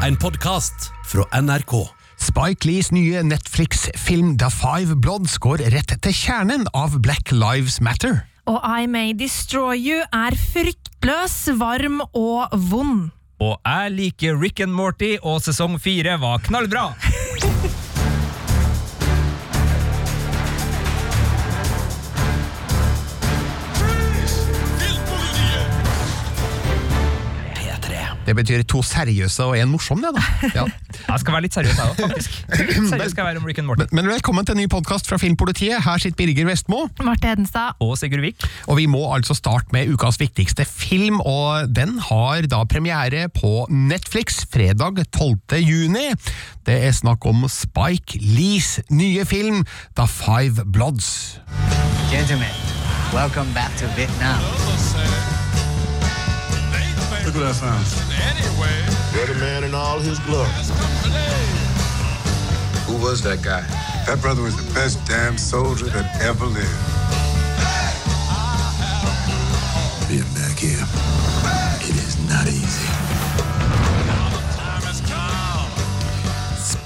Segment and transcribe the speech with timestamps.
[0.00, 1.74] En podkast fra NRK.
[2.16, 8.22] Spike Lees nye Netflix-film The Five Bloods går rett til kjernen av Black Lives Matter.
[8.48, 13.10] Og I May Destroy You er fryktløs, varm og vond.
[13.44, 16.94] Og jeg liker Rick and Morty, og sesong fire var knallbra!
[28.30, 30.50] Det betyr to seriøse og en morsom, det, da.
[30.54, 30.62] Ja.
[31.10, 32.36] Jeg skal være litt seriøs, jeg òg, faktisk.
[32.92, 33.86] Seriøs skal jeg være om Rick and Morty.
[33.96, 35.80] Men velkommen til en ny podkast fra Filmpolitiet.
[35.82, 36.84] Her sitter Birger Vestmo.
[37.02, 37.80] Marte Hedenstad.
[37.82, 38.46] Og Sigurd Vik.
[38.70, 43.66] Og vi må altså starte med ukas viktigste film, og den har da premiere på
[43.66, 45.58] Netflix fredag 12.
[45.66, 46.06] juni.
[46.68, 49.64] Det er snakk om Spike Lees nye film
[49.98, 51.40] The Five Bloods.
[52.12, 52.54] Gentlemen,
[53.10, 54.38] welcome back to Vietnam.
[57.32, 59.14] Look at that sound.
[59.14, 60.50] Dirty man in all his glory.
[62.86, 63.60] Who was that guy?
[64.06, 66.89] That brother was the best damn soldier that ever lived.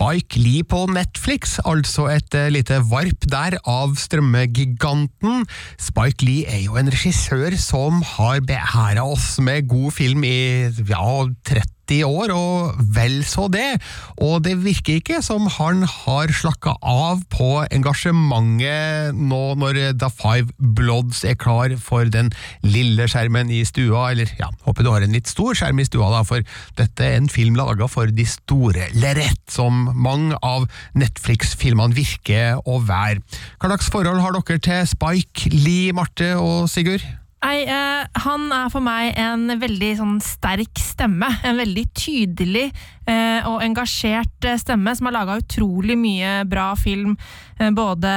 [0.05, 5.47] Spike Lee på Netflix, altså et eh, lite varp der av strømmegiganten.
[5.81, 11.07] Spike Lee er jo en regissør som har beæra oss med god film i ja,
[11.49, 11.74] 30
[12.07, 13.79] år, og vel så det.
[14.25, 20.55] Og det virker ikke som han har slakka av på engasjementet nå når The Five
[20.59, 22.33] Bloods er klar for den
[22.65, 26.11] lille skjermen i stua, eller ja, håper du har en litt stor skjerm i stua,
[26.15, 26.45] da, for
[26.79, 30.69] dette er en film laga for de store lerret, som mange av
[30.99, 33.21] Netflix-filmene virker å være.
[33.59, 37.05] Hva slags forhold har dere til Spike Lee, Marte og Sigurd?
[37.45, 41.29] Nei, eh, han er for meg en veldig sånn sterk stemme.
[41.45, 47.19] En veldig tydelig eh, og engasjert eh, stemme som har laga utrolig mye bra film.
[47.59, 48.15] Eh, både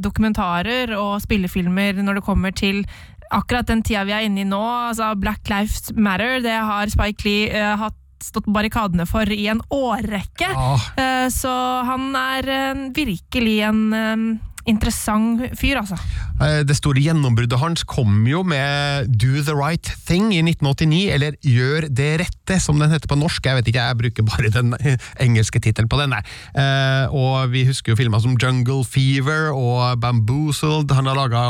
[0.00, 2.82] dokumentarer og spillefilmer når det kommer til
[3.28, 4.64] akkurat den tida vi er inne i nå.
[4.88, 9.44] Altså Black Lives Matter, det har Spike Lee eh, hatt stått på barrikadene for i
[9.52, 10.48] en årrekke.
[10.56, 10.88] Ah.
[10.96, 11.52] Eh, så
[11.84, 12.48] han er
[12.96, 15.96] virkelig en interessant fyr, altså.
[16.44, 21.36] Eh, Det store gjennombruddet hans kom jo med Do the Right Thing i 1989, eller
[21.44, 23.44] Gjør det rette, som den heter på norsk.
[23.48, 24.74] Jeg vet ikke, jeg bruker bare den
[25.24, 26.12] engelske tittelen på den.
[26.12, 30.90] Eh, Og vi husker jo filmer som Jungle Fever og Bamboozled.
[30.94, 31.44] Han har laga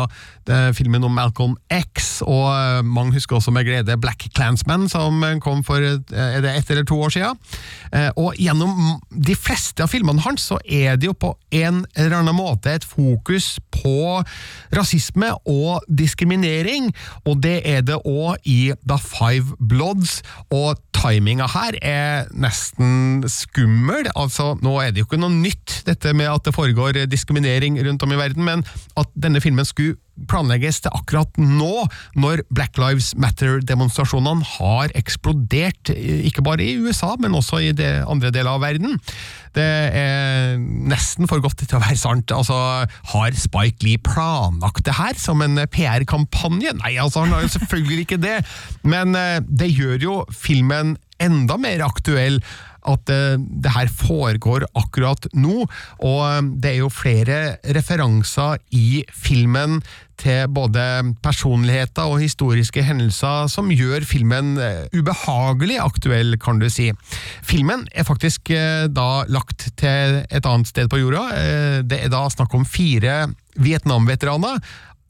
[0.73, 5.61] filmen om Malcolm X, og eh, mange husker også med glede Black Clansman, som kom
[5.67, 7.37] for eh, er det ett eller to år siden.
[7.93, 12.17] Eh, Og gjennom de fleste av filmene hans så er det jo på en eller
[12.23, 13.08] annen måte et fokus
[13.73, 14.23] på
[14.75, 16.91] rasisme og diskriminering,
[17.25, 20.21] og det er det òg i The Five Bloods.
[20.51, 24.11] Og timinga her er nesten skummel.
[24.17, 28.03] Altså, nå er det jo ikke noe nytt, dette med at det foregår diskriminering rundt
[28.03, 28.67] om i verden, men
[28.99, 29.97] at denne filmen skulle
[30.31, 31.87] planlegges til akkurat nå,
[32.19, 38.33] når Black Lives Matter-demonstrasjonene har eksplodert, ikke bare i USA, men også i det andre
[38.34, 38.99] deler av verden.
[39.57, 39.67] Det
[39.99, 42.33] er nesten for godt til å være sant.
[42.34, 42.57] Altså,
[43.12, 46.77] Har Spike Lee planlagt det her som en PR-kampanje?
[46.83, 48.39] Nei, altså, han har jo selvfølgelig ikke det,
[48.87, 52.39] men eh, det gjør jo filmen enda mer aktuell
[52.89, 55.65] at eh, det her foregår akkurat nå,
[55.99, 57.41] og eh, det er jo flere
[57.77, 59.81] referanser i filmen
[60.21, 60.83] til både
[61.25, 66.91] personligheter og historiske hendelser som gjør filmen eh, ubehagelig aktuell, kan du si.
[67.47, 71.25] Filmen er faktisk eh, da lagt til et annet sted på jorda.
[71.39, 73.28] Eh, Det er da snakk om fire
[73.59, 74.61] Vietnam-veteraner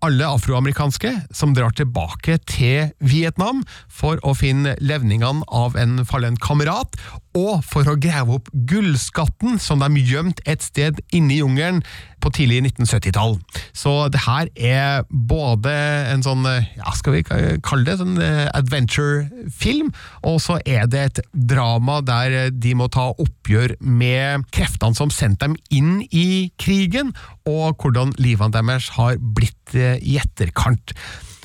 [0.05, 6.95] alle afroamerikanske som drar tilbake til Vietnam for å finne levningene av en fallen kamerat,
[7.39, 11.83] og for å grave opp gullskatten som de gjemte et sted inne i jungelen
[12.23, 13.37] på tidlig 1970-tall.
[13.77, 15.73] Så det her er både
[16.13, 19.93] en sånn, ja, skal vi kalle det, sånn eh, adventure-film,
[20.29, 25.47] og så er det et drama der de må ta oppgjør med kreftene som sendte
[25.49, 27.15] dem inn i krigen,
[27.49, 30.95] og hvordan livene deres har blitt eh, i etterkant.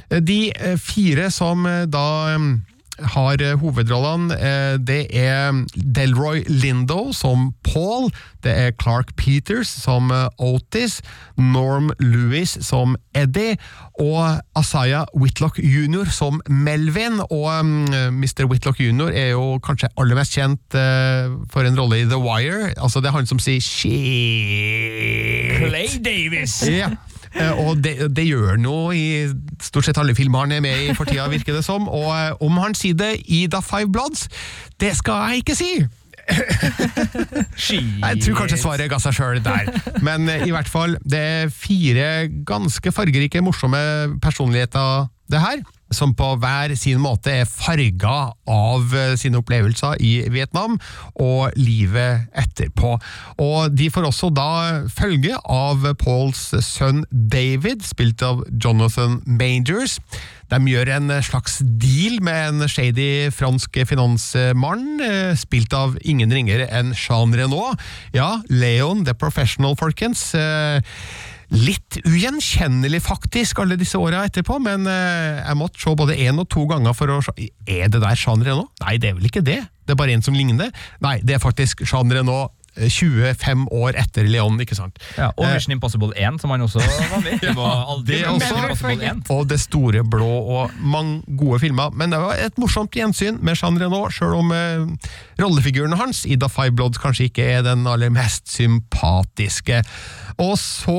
[0.10, 2.48] De eh, fire som eh, da eh,
[3.00, 4.36] har eh, hovedrollene.
[4.38, 8.12] Eh, Det er Delroy Lindo som Paul,
[8.44, 11.01] det er Clark Peters som eh, Otis,
[11.38, 13.57] Norm Lewis som Eddie,
[14.00, 16.10] og Asaya Whitlock jr.
[16.12, 17.19] som Melvin.
[17.30, 18.45] Og mm, Mr.
[18.50, 19.10] Whitlock jr.
[19.13, 20.78] er jo kanskje aller mest kjent
[21.54, 22.74] for en rolle i The Wire.
[22.78, 23.94] Altså Det er han som sier shit.
[25.62, 26.62] Clay Davis!
[26.68, 26.94] Ja.
[27.36, 29.06] Eh, Og det, det gjør han jo i
[29.64, 31.88] stort sett alle filmer han er med i for tida, virker det som.
[31.90, 34.28] Og eh, om han sier det i The Five Bloods,
[34.80, 35.72] det skal jeg ikke si!
[38.00, 39.68] Jeg tror kanskje svaret ga seg sjøl der.
[40.06, 43.82] Men eh, i hvert fall, det er fire ganske fargerike, morsomme
[44.24, 45.64] personligheter, det her.
[45.94, 50.78] Som på hver sin måte er farga av eh, sine opplevelser i Vietnam
[51.22, 52.95] og livet etterpå.
[53.44, 54.51] Og de får også da
[54.94, 60.00] følge av Pauls sønn David, spilt av Jonathan Majors.
[60.51, 66.68] De gjør en slags deal med en shady fransk finansmann, eh, spilt av ingen ringere
[66.69, 67.80] enn Jean Renault.
[68.13, 70.34] Ja, Leon the Professional, folkens.
[71.54, 76.48] Litt ugjenkjennelig, faktisk, alle disse åra etterpå, men eh, jeg måtte se både én og
[76.50, 77.36] to ganger for å se
[77.70, 78.72] Er det der Jean Renault?
[78.82, 79.60] Nei, det er vel ikke det.
[79.86, 80.72] Det er bare en som ligner.
[81.06, 82.56] Nei, det er faktisk Jean Renault.
[82.78, 85.00] Eh, 25 år etter Leon, ikke sant?
[85.18, 87.52] Ja, og Eh, Mission Impossible 1, som han også var med i.
[89.04, 89.30] 1.
[89.30, 91.92] og Det store blå og mange gode filmer.
[91.94, 95.10] Men det var et morsomt gjensyn med Jean Renault, sjøl om eh,
[95.42, 99.84] rollefiguren hans i The Five Bloods kanskje ikke er den aller mest sympatiske.
[100.42, 100.98] Og så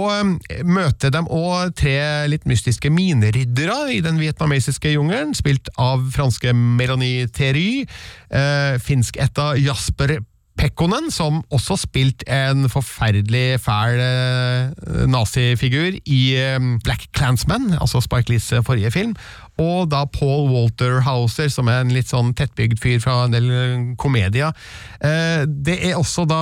[0.51, 1.97] eh, møter de òg tre
[2.31, 7.85] litt mystiske mineryddere i den vietnamesiske jungelen, spilt av franske Melanie Thery,
[8.31, 10.19] eh, finsk-etta Jasper
[10.59, 18.31] Pekkonen, som også spilt en forferdelig fæl eh, nazifigur i eh, Black Clansman, altså Spike
[18.31, 19.17] Lees eh, forrige film,
[19.61, 23.47] og da Paul Walter Hauser, som er en litt sånn tettbygd fyr fra en del
[23.55, 24.51] eh, komedier.
[24.99, 26.41] Eh, det er også da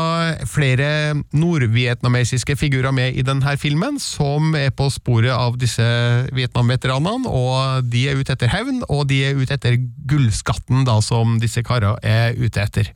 [0.49, 0.89] flere
[1.37, 5.85] nordvietnamesiske figurer med i denne filmen, som er på sporet av disse
[6.33, 9.77] Vietnam-veteranene, og de er ute etter hevn, og de er ute etter
[10.09, 12.89] gullskatten da, som disse karene er ute etter.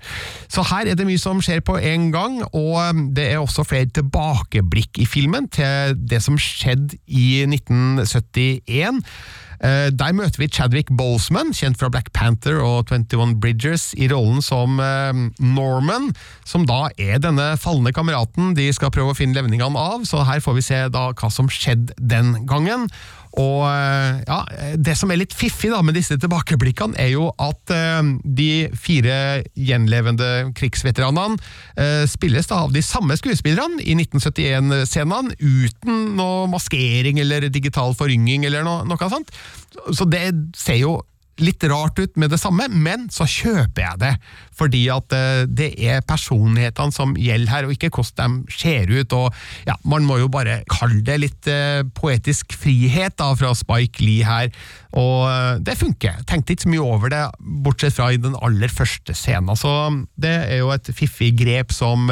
[0.49, 3.91] Så her er det mye som skjer på en gang, og det er også flere
[3.93, 9.03] tilbakeblikk i filmen til det som skjedde i 1971.
[9.61, 14.43] Eh, Der møter vi Chadwick Boseman, kjent fra Black Panther og 21 Bridgers, i rollen
[14.45, 16.11] som eh, Norman,
[16.45, 20.05] som da er denne falne kameraten de skal prøve å finne levningene av.
[20.09, 22.89] Så her får vi se da hva som skjedde den gangen.
[23.37, 24.39] Og eh, ja,
[24.81, 28.51] Det som er litt fiffig da med disse tilbakeblikkene, er jo at eh, de
[28.81, 29.19] fire
[29.53, 31.37] gjenlevende krigsveteranene
[31.77, 38.47] eh, spilles da av de samme skuespillerne i 1971-scenene, uten noe maskering eller digital forynging
[38.49, 39.33] eller noe, noe sånt.
[39.93, 40.97] Så det ser jo
[41.43, 44.13] litt rart ut med det samme, men så kjøper jeg det.
[44.57, 49.13] Fordi at eh, det er personlighetene som gjelder her, og ikke hvordan de ser ut.
[49.13, 49.35] og
[49.69, 54.25] ja, Man må jo bare kalle det litt eh, poetisk frihet da, fra Spike Lee
[54.27, 54.51] her.
[54.97, 56.23] Og eh, det funker.
[56.29, 57.23] Tenkte ikke så mye over det,
[57.67, 59.57] bortsett fra i den aller første scenen.
[59.59, 59.73] Så
[60.21, 62.09] det er jo et fiffig grep som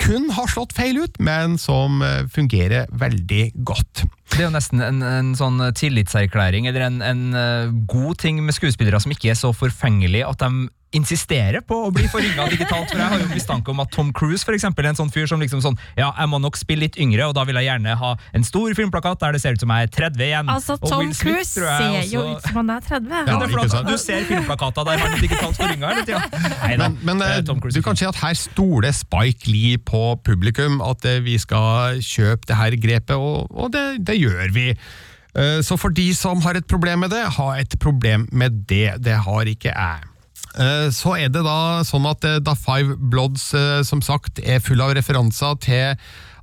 [0.00, 2.02] kun har slått feil ut, men som
[2.32, 4.04] fungerer veldig godt.
[4.32, 8.56] Det er jo nesten en, en sånn tillitserklæring, eller en, en eh, god ting med
[8.56, 12.90] skuespillere som ikke er så forfengelig at de insisterer på å bli forringa digitalt.
[12.90, 15.26] For jeg har jo mistanke om at Tom Cruise for eksempel, er en sånn fyr
[15.28, 17.96] som liksom sånn Ja, jeg må nok spille litt yngre, og da vil jeg gjerne
[17.98, 20.52] ha en stor filmplakat der det ser ut som jeg er 30 igjen.
[20.52, 22.12] Altså, Og Tom Smith, Cruise ser også...
[22.14, 23.10] jo ut som han er 30.
[23.10, 23.76] Ja, Ja, det er ikke sant?
[23.80, 26.22] at du ser filmplakater der han er digitalt forringa hele tida.
[26.76, 31.20] Men, men eh, du kan si at her stoler Spike Lee på publikum, at eh,
[31.24, 34.68] vi skal kjøpe det her grepet, og, og det, det gjør vi.
[35.36, 39.02] Eh, Så for de som har et problem med det, ha et problem med det.
[39.04, 40.04] Det har ikke jeg.
[40.58, 43.52] Eh, Så er det da sånn at eh, Da Five Bloods
[43.84, 45.96] som sagt er full av referanser til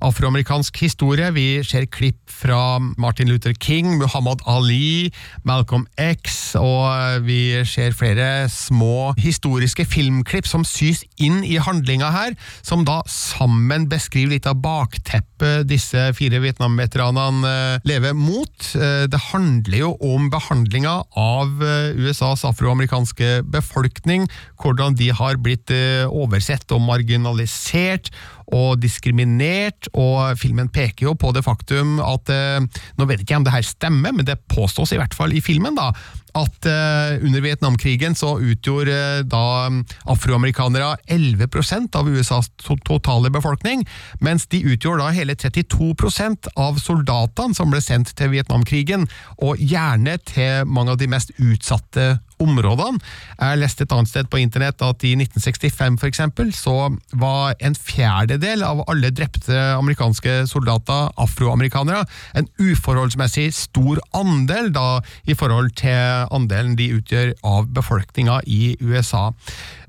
[0.04, 1.30] afroamerikansk historie.
[1.36, 5.12] Vi ser klipp fra Martin Luther King, Muhammad Ali,
[5.48, 12.12] Malcolm X, og eh, vi ser flere små historiske filmklipp som sys inn i handlinga
[12.14, 18.70] her, som da sammen beskriver litt av bakteppet disse fire Vietnam-veteranene eh, lever mot.
[18.76, 21.62] Eh, Det handler jo om behandlinga av
[21.98, 24.26] USAs afroamerikanske befolkning,
[24.62, 25.72] hvordan de har blitt
[26.08, 28.10] oversett og marginalisert
[28.52, 32.60] og diskriminert, og filmen peker jo på det faktum at eh,
[32.98, 35.42] Nå vet ikke jeg om det her stemmer, men det påstås i hvert fall i
[35.44, 35.92] filmen da,
[36.34, 39.70] at eh, under Vietnamkrigen så utgjorde eh, da
[40.10, 42.50] afroamerikanere 11% av USAs
[42.88, 43.86] totale befolkning,
[44.24, 49.08] mens de utgjorde da hele 32% av soldatene som ble sendt til Vietnamkrigen,
[49.46, 53.02] og gjerne til mange av de mest utsatte områdene.
[53.40, 56.76] Jeg leste et annet sted på internett at i 1965 for eksempel, så
[57.14, 62.06] var en fjerdedel av alle drepte amerikanske soldater afroamerikanere.
[62.38, 69.32] En uforholdsmessig stor andel da i forhold til andelen de utgjør av befolkninga i USA.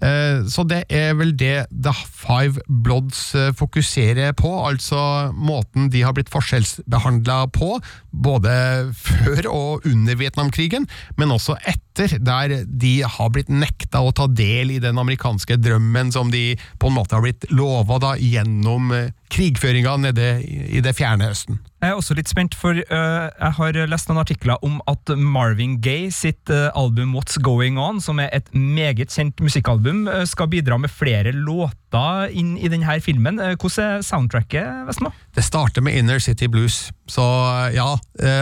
[0.03, 6.03] Eh, Så det er vel det The Five Bloods eh, fokuserer på, altså måten de
[6.03, 7.79] har blitt forskjellsbehandla på,
[8.13, 8.55] både
[8.95, 14.27] før og under Vietnamkrigen, men også etter etter, der de har blitt nekta å ta
[14.27, 19.13] del i den amerikanske drømmen som de på en måte har blitt lova gjennom eh,
[19.31, 21.61] krigføringa nede i det fjerne Østen.
[21.85, 25.75] Jeg er også litt spent, for uh, jeg har lest noen artikler om at Marvin
[25.85, 30.49] Gaye sitt uh, album What's Going On, som er et meget kjent musikkalbum, uh, skal
[30.49, 33.37] bidra med flere låter inn i denne filmen.
[33.37, 35.12] Hvordan er soundtracket, Vestmo?
[35.37, 37.23] Det starter med Inner City Blues, så
[37.71, 37.93] ja,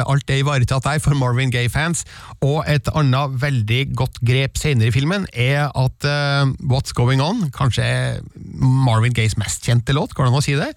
[0.08, 2.06] alt er ivaretatt der for Marvin Gaye-fans.
[2.40, 6.08] Og et annet veldig godt grep senere i filmen er at
[6.64, 8.22] What's Going On, kanskje er
[8.56, 10.72] Marvin Gayes mest kjente låt, går det an å si det?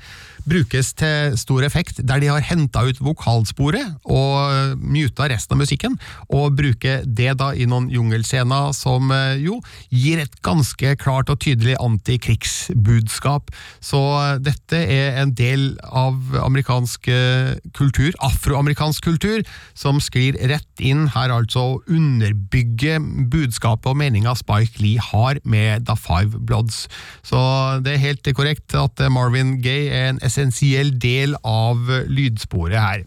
[0.49, 5.97] Brukes til stor effekt, der de har henta ut vokalsporet og muta resten av musikken,
[6.29, 9.59] og bruker det da i noen jungelscener som eh, jo
[9.89, 13.51] gir et ganske klart og tydelig antikrigsbudskap.
[13.83, 19.43] Så eh, dette er en del av amerikansk eh, kultur, afroamerikansk kultur,
[19.77, 22.99] som sklir rett inn her, altså å underbygge
[23.31, 26.85] budskapet og meninga Spike Lee har med The Five Bloods.
[27.25, 27.39] Så
[27.85, 33.05] det er helt korrekt at Marvin Gaye er en essensiell del av lydsporet her.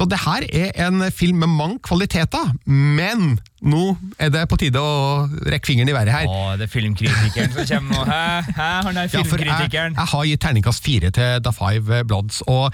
[0.00, 3.82] Så det her er en film med mange kvaliteter, men nå
[4.16, 6.30] er det på tide å rekke fingeren i været her.
[6.30, 8.06] Å, det er filmkritikeren som kommer nå.
[8.08, 8.54] Hæ?
[8.56, 8.68] Hæ?
[8.86, 12.72] Han er Ja, jeg, jeg har gitt terningkast fire til The Five Bloods, og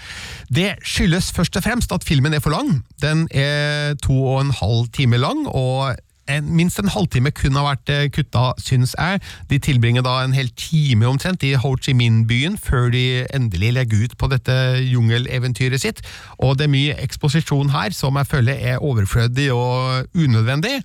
[0.55, 2.85] det skyldes først og fremst at filmen er for lang.
[3.02, 5.97] Den er to og en halv time lang, og
[6.33, 9.23] en, minst en halvtime kun har vært eh, kutta, syns jeg.
[9.50, 13.04] De tilbringer da en hel time omtrent i Ho Chi Minh-byen før de
[13.37, 16.02] endelig legger ut på dette jungeleventyret sitt,
[16.42, 20.80] og det er mye eksposisjon her som jeg føler er overflødig og unødvendig.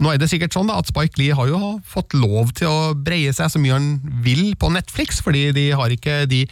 [0.00, 2.92] Nå er det sikkert sånn da at Spike Lee har jo fått lov til å
[2.96, 3.90] breie seg så mye han
[4.24, 6.46] vil på Netflix, fordi de har ikke de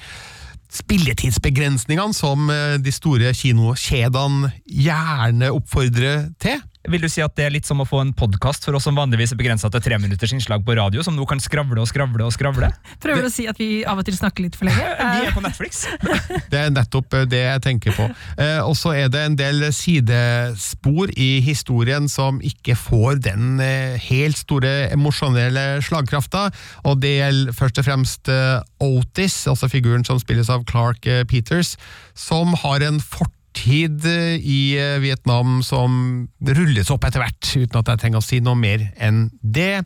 [0.68, 6.60] spilletidsbegrensningene som eh, de store kinokjedene gjerne oppfordrer til.
[6.86, 8.96] Vil du si at det er litt som å få en podkast for oss som
[8.96, 12.22] vanligvis er begrensa til tre minutters innslag på radio, som nå kan skravle og skravle
[12.22, 12.70] og skravle?
[13.02, 14.84] Prøver du å si at vi av og til snakker litt for lenge?
[15.18, 15.82] Vi er på Netflix.
[16.52, 18.06] Det er nettopp eh, det jeg tenker på.
[18.40, 23.98] Eh, og så er det en del sidespor i historien som ikke får den eh,
[24.08, 26.48] helt store emosjonelle slagkrafta,
[26.86, 31.74] og det gjelder først og fremst eh, Otis, altså figuren som spilles av Clark Peters,
[32.14, 38.02] som har en fortid i eh, Vietnam som rulles opp etter hvert, uten at jeg
[38.02, 39.82] trenger å si noe mer enn det.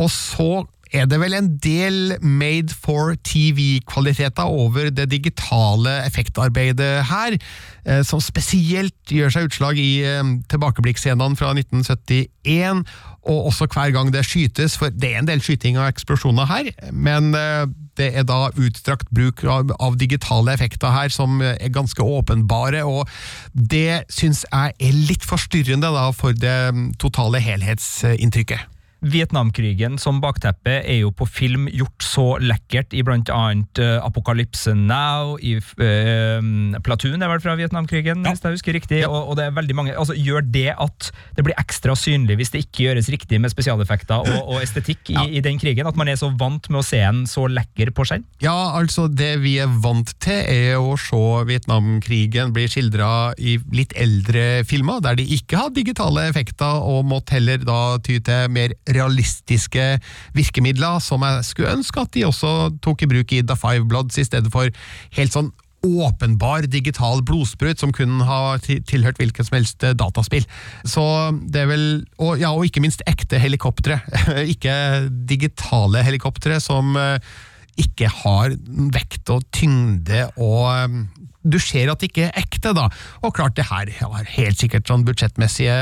[0.00, 0.64] Og så
[0.94, 7.38] er det vel en del made for TV-kvaliteter over det digitale effektarbeidet her,
[7.86, 12.84] eh, som spesielt gjør seg utslag i eh, tilbakeblikkscenene fra 1971,
[13.26, 16.70] og også hver gang det skytes, for det er en del skyting og eksplosjoner her,
[16.92, 17.66] men eh,
[17.96, 23.08] det er da utstrakt bruk av, av digitale effekter her som er ganske åpenbare, og
[23.52, 28.75] det syns jeg er litt forstyrrende da for det mm, totale helhetsinntrykket.
[29.12, 34.74] Vietnamkrigen som bakteppe er jo på film gjort så lekkert i blant annet uh, Apocalypse
[34.76, 39.48] Now, i uh, Platoon er vel fra Vietnamkrigen, hvis jeg husker riktig, og, og det
[39.48, 43.10] er veldig mange, altså Gjør det at det blir ekstra synlig hvis det ikke gjøres
[43.12, 45.86] riktig med spesialeffekter og, og estetikk i, i den krigen?
[45.86, 48.24] At man er så vant med å se en så lekker på skjerm?
[48.42, 53.94] Ja, altså det vi er vant til er å se Vietnamkrigen bli skildra i litt
[53.98, 58.74] eldre filmer, der de ikke har digitale effekter og måtte heller da ty til mer
[58.96, 59.84] realistiske
[60.36, 64.18] virkemidler, som jeg skulle ønske at de også tok i bruk i The Five Bloods,
[64.18, 64.72] i stedet for
[65.18, 65.52] helt sånn
[65.86, 70.46] åpenbar digital blodsprut som kun har tilhørt hvilket som helst eh, dataspill.
[70.88, 71.04] Så
[71.52, 71.84] det er vel,
[72.18, 74.00] og, ja, og ikke minst ekte helikoptre.
[74.54, 74.74] ikke
[75.28, 77.18] digitale helikoptre som eh,
[77.80, 78.56] ikke har
[78.96, 81.00] vekt og tyngde og eh,
[81.46, 82.88] du ser at det ikke er ekte, da.
[83.22, 85.76] Og klart, det her har helt sikkert sånn budsjettmessige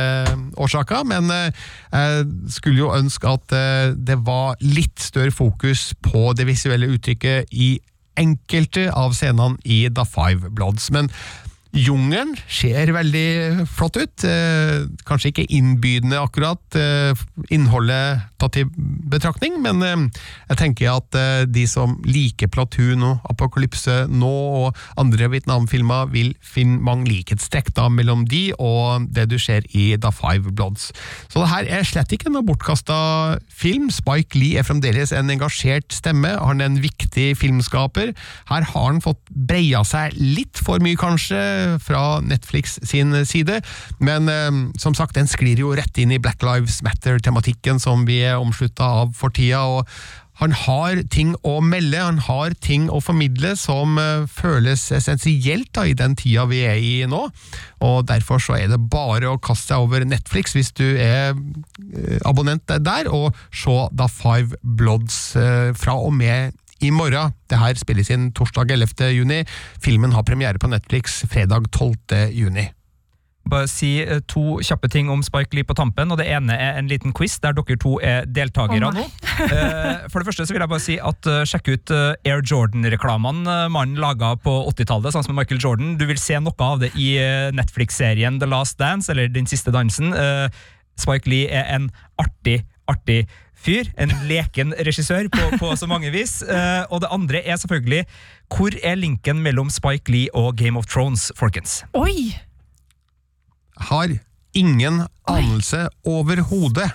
[0.61, 2.29] årsaker, men eh, jeg
[2.59, 7.75] skulle jo ønske at eh, det var litt større fokus på det visuelle uttrykket i
[8.21, 10.91] enkelte av scenene i The Five Bloods.
[10.95, 11.11] Men
[11.75, 14.25] Jungelen ser veldig flott ut.
[14.25, 17.15] Eh, kanskje ikke innbydende akkurat, eh,
[17.51, 18.65] innholdet tatt i
[19.11, 21.19] betraktning, men eh, jeg tenker at
[21.51, 27.89] de som liker Platoon og Apokalypse nå, og andre Vietnam-filmer, vil finne mange likhetstrekk da
[27.91, 30.93] mellom de og det du ser i The Five Bloods.
[31.33, 33.91] Så det her er slett ikke noe bortkasta film.
[33.91, 38.15] Spike Lee er fremdeles en engasjert stemme, han er en viktig filmskaper.
[38.51, 41.43] Her har han fått breia seg litt for mye, kanskje,
[41.83, 43.61] fra Netflix sin side,
[43.99, 48.23] men eh, som sagt, den sklir jo rett inn i Black Lives Matter-tematikken som vi
[48.27, 49.89] er omslutta av for tida, og
[50.41, 55.87] han har ting å melde, han har ting å formidle som eh, føles essensielt da,
[55.87, 57.29] i den tida vi er i nå.
[57.85, 62.19] Og Derfor så er det bare å kaste seg over Netflix hvis du er eh,
[62.27, 65.23] abonnent der, og se da Five Bloods
[65.79, 67.35] fra og med i morgen.
[67.51, 69.11] Det her spilles inn torsdag 11.
[69.15, 69.43] juni.
[69.83, 72.33] Filmen har premiere på Netflix fredag 12.
[72.35, 72.71] juni.
[73.45, 76.09] Bare si eh, to kjappe ting om Spike Lee på tampen.
[76.11, 79.05] og Det ene er en liten quiz der dere to er deltakere nå.
[79.35, 81.93] Eh, For det første så vil jeg bare si at eh, sjekk ut
[82.25, 85.99] Air Jordan-reklamene mannen laga på 80-tallet, sånn som Michael Jordan.
[86.01, 87.15] Du vil se noe av det i
[87.53, 90.15] Netflix-serien The Last Dance, eller Den siste dansen.
[90.17, 90.49] Eh,
[90.97, 91.91] Spike Lee er en
[92.23, 93.25] artig, artig
[93.65, 93.91] fyr.
[94.01, 96.39] En leken regissør på, på så mange vis.
[96.45, 98.05] Uh, Og det andre er selvfølgelig
[98.55, 101.81] hvor er linken mellom Spike Lee og Game of Thrones, folkens?
[101.97, 102.35] Oi!
[103.89, 104.13] Har
[104.55, 106.91] ingen anelse overhodet.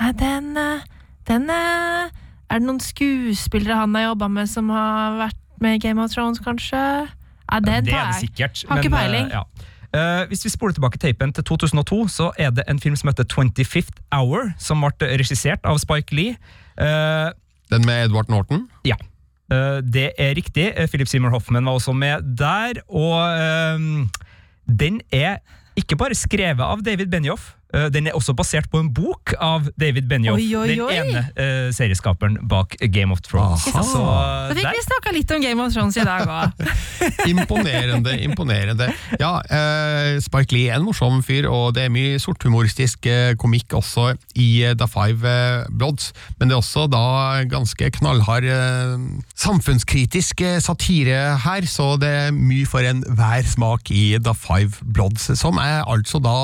[0.00, 0.80] Nei, den, eh,
[1.28, 2.08] den eh,
[2.50, 6.10] Er det noen skuespillere han har jobba med som har vært med i Game of
[6.14, 6.80] Thrones, kanskje?
[7.50, 8.20] Nei, den det er tar det jeg.
[8.28, 8.62] sikkert.
[8.70, 9.28] Har ikke men, peiling.
[9.28, 9.44] eh, ja.
[9.94, 13.24] Eh, hvis vi spoler tilbake teipen til 2002, så er det en film som heter
[13.26, 16.36] 25th Hour, som ble regissert av Spike Lee.
[16.78, 17.30] Eh,
[17.70, 18.68] Den med Edward Norton.
[18.86, 18.96] ja.
[19.50, 20.68] Eh, det er riktig.
[20.92, 22.78] Philip Seymour Hoffman var også med der.
[22.86, 23.18] Og
[24.70, 25.40] den er
[25.76, 27.56] ikke bare skrevet av David Benioff,
[27.94, 30.40] den er også basert på en bok av David Benioff.
[30.40, 30.96] Oi, oi, oi.
[30.96, 33.66] Den ene uh, serieskaperen bak Game of Thrones.
[33.70, 33.84] Aha.
[33.86, 36.64] Så Da fikk der vi snakka litt om Game of Thrones i dag òg.
[37.32, 38.90] Imponerende, imponerende.
[39.20, 43.74] Ja, uh, Spike Lee er en morsom fyr, og det er mye sorthumoristisk eh, komikk
[43.78, 48.96] også i uh, The Five eh, Bloods, men det er også da ganske knallhard eh,
[49.38, 55.30] samfunnskritisk eh, satire her, så det er mye for enhver smak i The Five Bloods,
[55.38, 56.36] som jeg altså da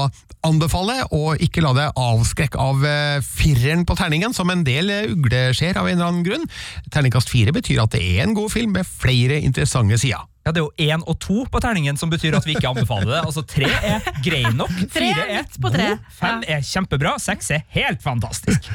[0.47, 5.81] anbefaler, og ikke la deg avskrekke av eh, fireren på terningen, som en del ugleskjer
[5.81, 6.47] av en eller annen grunn.
[6.93, 10.25] Terningkast fire betyr at det er en god film med flere interessante sider.
[10.47, 13.17] Ja, Det er jo én og to på terningen som betyr at vi ikke anbefaler
[13.17, 13.23] det.
[13.27, 15.89] Altså Tre er grei nok, Tre er fire er midt på tre.
[15.97, 18.71] god, fem er kjempebra, seks er helt fantastisk.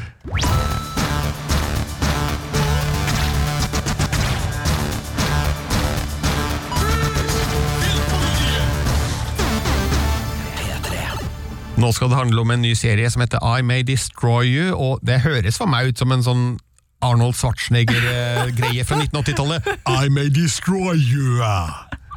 [11.81, 14.99] Nå skal det handle om en ny serie som heter I May Destroy You, og
[15.01, 16.43] det høres for meg ut som en sånn
[17.01, 19.69] Arnold Schwarzenegger-greie fra 1980-tallet.
[19.89, 21.41] I May Destroy You!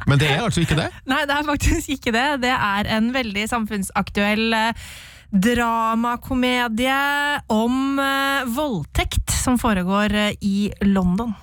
[0.05, 0.91] Men det er altså ikke det.
[1.09, 2.27] Nei, det er faktisk ikke det.
[2.45, 4.85] Det er en veldig samfunnsaktuell eh,
[5.33, 7.01] dramakomedie
[7.49, 11.33] om eh, voldtekt som foregår eh, i London.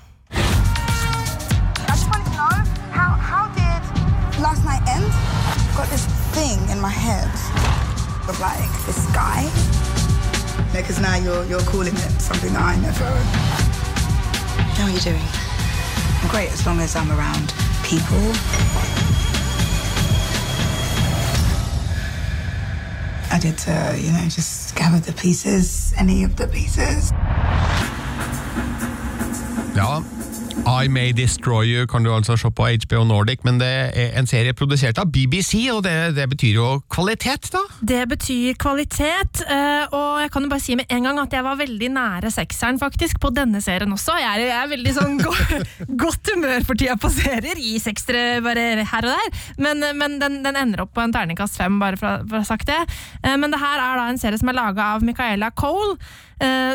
[4.43, 5.07] Last night end?
[5.77, 7.82] Got this thing in my head
[8.29, 9.45] of like this guy.
[10.73, 13.05] Because now you're you're calling it something that I never.
[14.77, 15.29] How are you doing?
[16.23, 18.23] I'm great as long as I'm around people.
[23.31, 27.11] I did to, you know, just gather the pieces, any of the pieces.
[29.75, 30.03] Ja,
[30.67, 34.27] I May Destroy You kan du altså se på HBO Nordic, men det er en
[34.29, 37.63] serie produsert av BBC, og det, det betyr jo kvalitet, da?
[37.81, 41.47] Det betyr kvalitet, eh, og jeg kan jo bare si med en gang at jeg
[41.47, 44.17] var veldig nære sekseren faktisk på denne serien også.
[44.21, 45.33] Jeg er, jeg er veldig sånn go
[46.05, 50.41] godt humør for tida på serier, i seksere bare her og der, men, men den,
[50.45, 52.83] den ender opp på en terningkast fem, bare for, for å ha sagt det.
[53.23, 56.32] Eh, Men det her er da en serie som er laga av Micaela Cole, eh,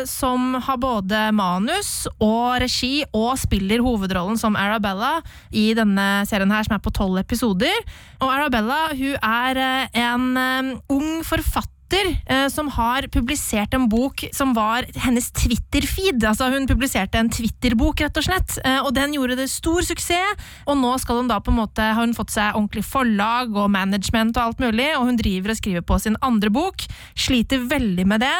[0.08, 5.18] som har både manus og regi, og spiller hovedrollen som Arabella
[5.50, 7.82] i denne serien her, som er på tolv episoder.
[8.22, 14.24] Og Arabella hun er eh, en eh, ung forfatter eh, som har publisert en bok
[14.32, 16.24] som var hennes Twitter-feed.
[16.24, 20.48] Altså Hun publiserte en Twitter-bok, rett og slett, eh, og den gjorde det stor suksess.
[20.66, 23.70] Og nå skal hun da på en måte, har hun fått seg ordentlig forlag og
[23.70, 26.84] management og alt mulig, og hun driver og skriver på sin andre bok.
[27.18, 28.36] Sliter veldig med det.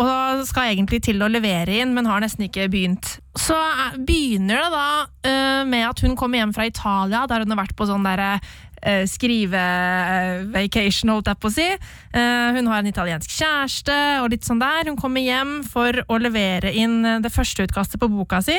[0.00, 3.18] Og skal egentlig til å levere inn, men har nesten ikke begynt.
[3.36, 4.86] Så eh, begynner det da
[5.28, 8.38] eh, med at hun kommer hjem fra Italia, der hun har vært på sånn derre
[8.82, 11.68] eh, skrive-vacation, holdt jeg på å si.
[11.68, 14.90] Eh, hun har en italiensk kjæreste og litt sånn der.
[14.90, 18.58] Hun kommer hjem for å levere inn eh, det første utkastet på boka si.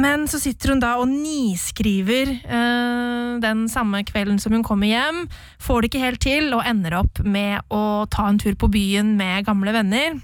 [0.00, 5.26] Men så sitter hun da og niskriver eh, den samme kvelden som hun kommer hjem.
[5.60, 9.16] Får det ikke helt til, og ender opp med å ta en tur på byen
[9.20, 10.20] med gamle venner.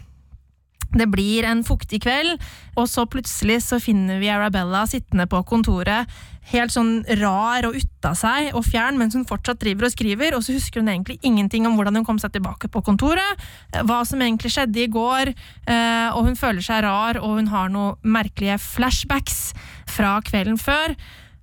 [0.96, 2.38] Det blir en fuktig kveld,
[2.78, 6.08] og så plutselig så finner vi Arabella sittende på kontoret,
[6.48, 10.44] helt sånn rar og utta seg og fjern, mens hun fortsatt driver og skriver, og
[10.44, 14.00] så husker hun egentlig ingenting om hvordan hun kom seg tilbake på kontoret, eh, hva
[14.08, 15.34] som egentlig skjedde i går,
[15.68, 19.52] eh, og hun føler seg rar, og hun har noen merkelige flashbacks
[19.92, 20.96] fra kvelden før.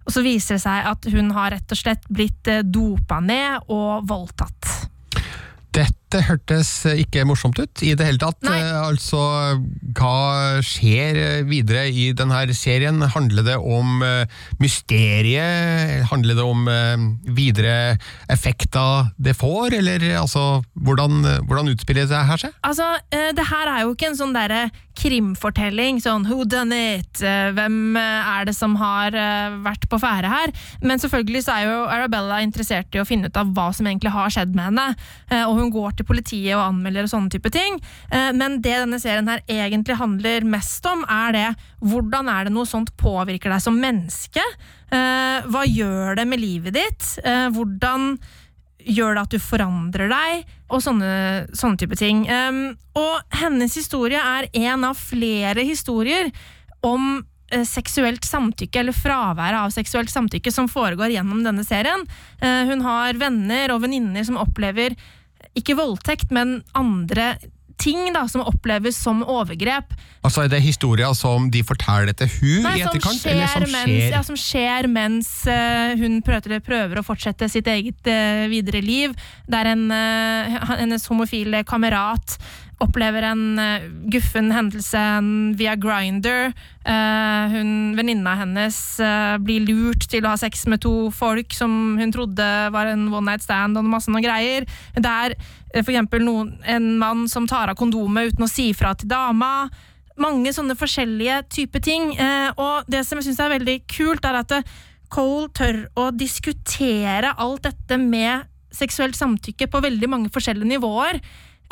[0.06, 3.70] Og så viser det seg at hun har rett og slett blitt eh, dopa ned
[3.70, 4.75] og voldtatt.
[6.16, 8.38] Dette hørtes ikke morsomt ut i det hele tatt.
[8.48, 8.56] Nei.
[8.56, 9.20] Eh, Altså,
[9.98, 13.02] hva skjer videre i denne serien?
[13.12, 14.24] Handler det om eh,
[14.64, 16.06] mysteriet?
[16.08, 17.04] Handler det om eh,
[17.36, 17.98] videre
[18.32, 19.76] effekter det får?
[19.82, 22.56] Eller altså, hvordan, hvordan utspiller det her seg?
[22.64, 27.52] Altså, det her er jo ikke en sånn derre krimfortelling, sånn who done it, eh,
[27.56, 30.54] hvem eh, er det som har eh, vært på ferde her?
[30.86, 34.14] Men selvfølgelig så er jo Arabella interessert i å finne ut av hva som egentlig
[34.16, 34.86] har skjedd med henne,
[35.46, 37.78] og hun går til politiet og anmelder og sånne type ting.
[38.12, 41.46] Men det denne serien her egentlig handler mest om, er det
[41.84, 44.44] hvordan er det noe sånt påvirker deg som menneske?
[44.92, 47.08] Hva gjør det med livet ditt?
[47.26, 48.16] Hvordan
[48.86, 51.12] gjør det at du forandrer deg, og sånne,
[51.58, 52.26] sånne type ting.
[52.30, 56.32] Um, og hennes historie er en av flere historier
[56.86, 62.06] om uh, seksuelt samtykke, eller fraværet av seksuelt samtykke, som foregår gjennom denne serien.
[62.44, 64.98] Uh, hun har venner og venninner som opplever
[65.56, 67.36] ikke voldtekt, men andre
[67.82, 69.94] ting da, som oppleves som overgrep.
[70.26, 73.20] Altså, Er det historier som de forteller til hun Nei, i etterkant?
[73.22, 77.50] skjer, eller som mens, skjer ja, som skjer mens uh, hun prøver, prøver å fortsette
[77.52, 79.16] sitt eget uh, videre liv.
[79.52, 82.38] Der en, uh, hennes homofile kamerat
[82.84, 85.02] opplever en eh, guffen hendelse
[85.60, 86.52] via Grinder.
[86.86, 92.46] Venninna hennes eh, blir lurt til å ha sex med to folk som hun trodde
[92.76, 94.68] var en one night stand og masse noe greier.
[94.96, 99.12] Det er eh, eksempel en mann som tar av kondomet uten å si fra til
[99.12, 99.68] dama
[100.22, 102.12] mange sånne forskjellige typer ting.
[102.16, 104.76] Eh, og det som jeg syns er veldig kult, er at eh,
[105.16, 111.22] Cole tør å diskutere alt dette med seksuelt samtykke på veldig mange forskjellige nivåer.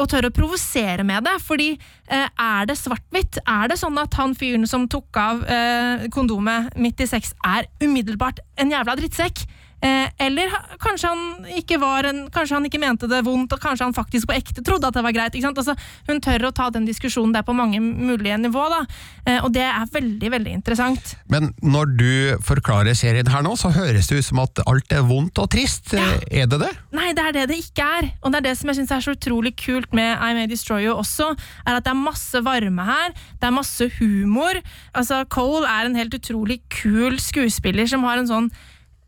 [0.01, 1.35] Og tør å provosere med det.
[1.45, 3.41] Fordi eh, er det svart-hvitt?
[3.45, 7.69] Er det sånn at han fyren som tok av eh, kondomet midt i sex, er
[7.83, 9.45] umiddelbart en jævla drittsekk?
[9.83, 13.87] Eh, eller kanskje han ikke var en, Kanskje han ikke mente det vondt, og kanskje
[13.89, 15.35] han faktisk på ekte trodde at det var greit.
[15.43, 15.75] Altså,
[16.07, 18.79] hun tør å ta den diskusjonen der på mange mulige nivå, da.
[19.27, 21.13] Eh, og det er veldig, veldig interessant.
[21.31, 22.13] Men når du
[22.45, 25.91] forklarer serien her nå, så høres det ut som at alt er vondt og trist.
[25.97, 26.13] Ja.
[26.31, 26.71] Er det det?
[26.95, 28.11] Nei, det er det det ikke er.
[28.23, 30.87] Og det er det som jeg synes er så utrolig kult med I May Destroy
[30.87, 31.33] You også,
[31.67, 34.59] er at det er masse varme her, det er masse humor.
[34.95, 38.53] Altså, Cole er en helt utrolig kul skuespiller som har en sånn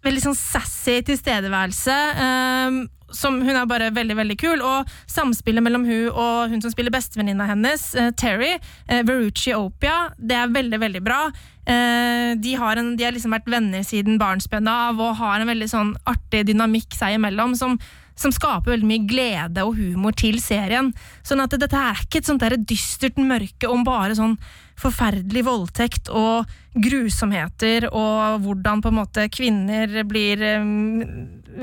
[0.05, 1.95] veldig sånn sassy tilstedeværelse.
[2.19, 6.73] Um, som Hun er bare veldig veldig kul, og samspillet mellom hun og hun som
[6.73, 8.55] spiller bestevenninna hennes, eh, Terry,
[8.89, 11.19] uh, Verucci Opia, det er veldig veldig bra.
[11.65, 15.49] Eh, de, har en, de har liksom vært venner siden barnsben av og har en
[15.49, 17.79] veldig sånn artig dynamikk seg imellom som,
[18.15, 20.91] som skaper veldig mye glede og humor til serien.
[21.25, 24.37] Sånn at dette er ikke et sånt der dystert mørke om bare sånn
[24.79, 30.41] forferdelig voldtekt og grusomheter og hvordan på en måte kvinner blir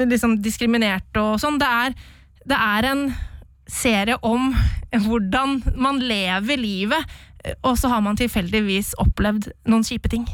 [0.08, 1.60] liksom diskriminert og sånn.
[1.60, 1.98] Det er,
[2.48, 3.04] det er en
[3.68, 4.52] serie om
[4.92, 7.12] hvordan man lever livet,
[7.64, 10.26] og så har man tilfeldigvis opplevd noen kjipe ting.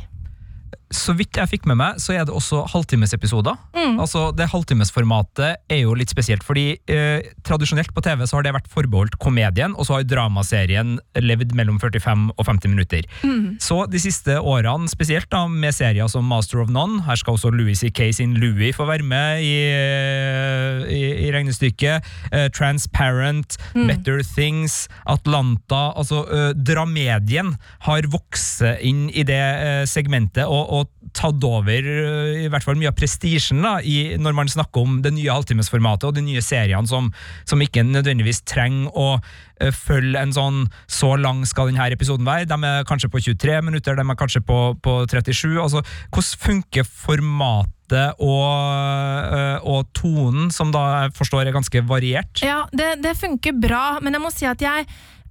[0.94, 3.56] Så vidt jeg fikk med meg, så er det også halvtimesepisoder.
[3.98, 8.54] Altså, det Halvtimesformatet er jo litt spesielt, fordi eh, tradisjonelt på TV så har det
[8.56, 13.08] vært forbeholdt komedien, og så har dramaserien levd mellom 45 og 50 minutter.
[13.62, 17.52] Så de siste årene, spesielt da med serier som Master of None, her skal også
[17.54, 18.10] Louis C.K.
[18.16, 19.54] sin Louis få være med i,
[20.94, 27.54] i, i regnestykket, eh, Transparent, Better Things, Atlanta altså eh, Dramedien
[27.86, 30.77] har vokst inn i det eh, segmentet og, og
[31.16, 33.78] tatt over eh, i hvert fall mye av prestisjen da,
[34.20, 37.10] når man snakker om det nye halvtimesformatet og de nye seriene som,
[37.48, 42.48] som ikke nødvendigvis trenger å eh, følge en sånn så lang skal denne episoden være.
[42.50, 45.58] De er kanskje på 23 minutter, de er kanskje på, på 37.
[45.58, 48.48] altså Hvordan funker formatet og,
[49.34, 52.42] eh, og tonen, som da jeg forstår er ganske variert?
[52.44, 54.88] Ja, det, det funker bra, men jeg må si at jeg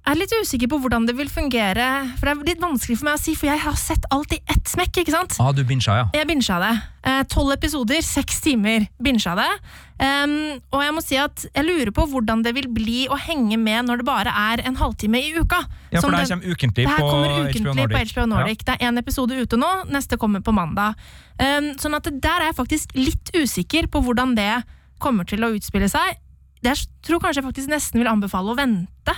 [0.08, 1.86] er litt usikker på hvordan det vil fungere.
[2.18, 4.38] For det er litt vanskelig for meg å si, for jeg har sett alt i
[4.48, 5.36] ett smekk, ikke sant?
[5.42, 6.06] Ah, du binsja, ja.
[6.16, 6.70] Jeg binsja det.
[7.08, 9.48] Eh, Tolv episoder, seks timer binsja det.
[9.98, 13.56] Um, og jeg må si at jeg lurer på hvordan det vil bli å henge
[13.58, 15.58] med når det bare er en halvtime i uka.
[15.90, 17.96] Ja, for det det- kommer ukentlig det her på kommer HBO ukentlig Nordic.
[17.96, 18.64] på HBO Nordic.
[18.64, 20.94] Det er én episode ute nå, neste kommer på mandag.
[21.40, 24.62] Um, sånn at der er jeg faktisk litt usikker på hvordan det
[25.00, 26.16] kommer til å utspille seg.
[26.62, 29.14] Jeg tror kanskje jeg faktisk nesten vil anbefale å vente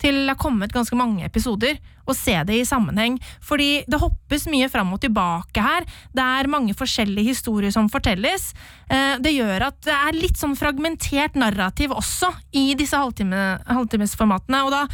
[0.00, 1.76] til det er kommet ganske mange episoder,
[2.08, 3.18] og se det i sammenheng.
[3.44, 5.84] Fordi det hoppes mye fram og tilbake her.
[6.16, 8.50] Det er mange forskjellige historier som fortelles.
[8.90, 14.64] Eh, Det gjør at det er litt sånn fragmentert narrativ også i disse halvtime, halvtimesformatene.
[14.64, 14.86] Og da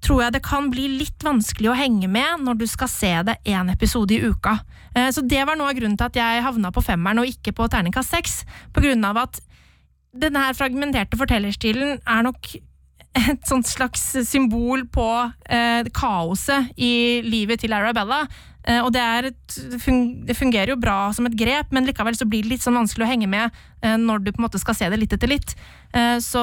[0.00, 3.36] tror jeg det kan bli litt vanskelig å henge med når du skal se det
[3.44, 4.58] én episode i uka.
[4.94, 7.52] Eh, Så det var noe av grunnen til at jeg havna på femmeren og ikke
[7.52, 8.44] på terningkast seks.
[8.72, 9.40] På grunn av at
[10.18, 12.56] denne fragmenterte fortellerstilen er nok
[13.18, 15.08] et sånt slags symbol på
[15.50, 18.24] eh, kaoset i livet til Arabella.
[18.68, 19.58] Eh, og det, er et,
[20.28, 23.06] det fungerer jo bra som et grep, men likevel så blir det litt sånn vanskelig
[23.06, 23.48] å henge med
[23.80, 25.54] eh, når du på en måte skal se det litt etter litt.
[25.96, 26.42] Eh, så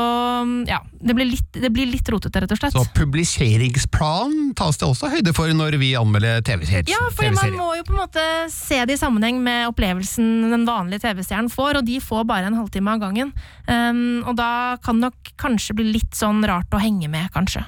[0.65, 2.73] ja, det blir, litt, det blir litt rotete, rett og slett.
[2.73, 6.89] Så publiseringsplan tas det også høyde for når vi anmelder TV-serier.
[6.89, 10.65] Ja, for man må jo på en måte se det i sammenheng med opplevelsen den
[10.65, 13.33] vanlige TV-stjernen får, og de får bare en halvtime av gangen.
[13.69, 17.61] Um, og da kan det nok kanskje bli litt sånn rart å henge med, kanskje.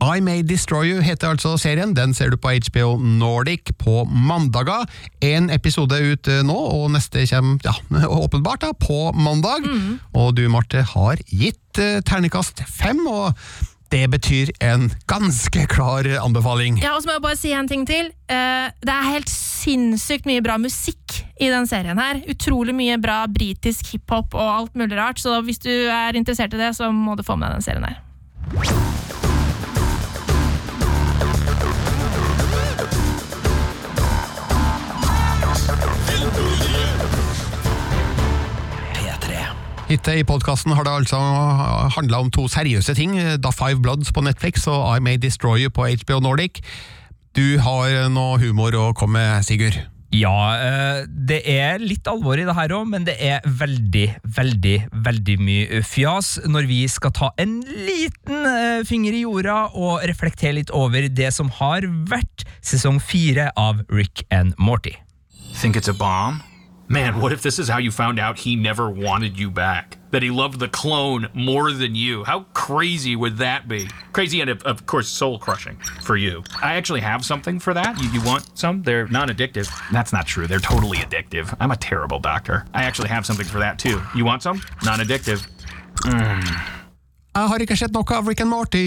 [0.00, 1.94] I May Destroy You heter altså serien.
[1.96, 4.86] Den ser du på HBO Nordic på mandager.
[5.24, 7.74] En episode ut eh, nå, og neste kommer ja,
[8.22, 9.66] åpenbart da, på mandag.
[10.14, 13.34] Og du, Marte, har gitt ternekast terningkast fem, og
[13.92, 16.80] det betyr en ganske klar anbefaling.
[16.82, 18.10] Ja, og så må jeg bare si en ting til.
[18.28, 22.20] Eh, det er helt sinnssykt mye bra musikk i den serien her.
[22.28, 26.60] Utrolig mye bra britisk hiphop og alt mulig rart, så hvis du er interessert i
[26.60, 29.27] det, så må du få med deg den serien her.
[39.88, 41.18] Hittil i podkasten har det altså
[41.94, 43.14] handla om to seriøse ting.
[43.40, 46.60] Da Five Bloods på Netflix og I May Destroy You på HBO Nordic.
[47.32, 49.78] Du har noe humor å komme med, Sigurd.
[50.12, 54.76] Ja, eh, det er litt alvor i det her òg, men det er veldig, veldig,
[55.08, 60.58] veldig mye fjas når vi skal ta en liten eh, finger i jorda og reflektere
[60.60, 64.98] litt over det som har vært sesong fire av Rick and Morty.
[65.56, 66.44] Think it's a bomb?
[66.90, 69.98] Man, what if this is how you found out he never wanted you back?
[70.10, 72.24] That he loved the clone more than you?
[72.24, 73.90] How crazy would that be?
[74.14, 76.42] Crazy and, of, of course, soul crushing for you.
[76.62, 78.00] I actually have something for that.
[78.00, 78.82] You, you want some?
[78.82, 79.70] They're non addictive.
[79.92, 80.46] That's not true.
[80.46, 81.54] They're totally addictive.
[81.60, 82.64] I'm a terrible doctor.
[82.72, 84.00] I actually have something for that too.
[84.14, 84.62] You want some?
[84.82, 85.46] Non addictive.
[86.04, 86.77] Mm.
[87.38, 88.80] Jeg har ikke sett noe av Rick and Morty.